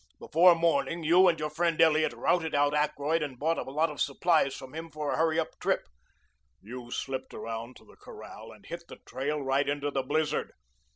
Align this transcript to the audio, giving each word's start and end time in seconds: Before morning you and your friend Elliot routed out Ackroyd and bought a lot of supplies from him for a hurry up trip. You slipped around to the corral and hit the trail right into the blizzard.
Before 0.17 0.55
morning 0.55 1.03
you 1.03 1.27
and 1.27 1.39
your 1.39 1.51
friend 1.51 1.79
Elliot 1.79 2.13
routed 2.13 2.55
out 2.55 2.73
Ackroyd 2.73 3.21
and 3.21 3.37
bought 3.37 3.59
a 3.59 3.69
lot 3.71 3.91
of 3.91 4.01
supplies 4.01 4.55
from 4.55 4.73
him 4.73 4.89
for 4.89 5.11
a 5.11 5.15
hurry 5.15 5.39
up 5.39 5.59
trip. 5.59 5.87
You 6.59 6.89
slipped 6.89 7.35
around 7.35 7.75
to 7.75 7.85
the 7.85 7.97
corral 7.97 8.51
and 8.51 8.65
hit 8.65 8.85
the 8.87 8.97
trail 9.05 9.39
right 9.39 9.69
into 9.69 9.91
the 9.91 10.01
blizzard. 10.01 10.53